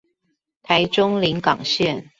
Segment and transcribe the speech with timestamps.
[0.63, 2.09] 臺中臨港線